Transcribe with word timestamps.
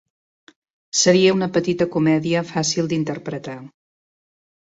Seria 1.01 1.35
una 1.35 1.49
petita 1.57 1.87
comèdia 1.97 2.41
fàcil 2.53 2.89
d'interpretar. 2.95 3.55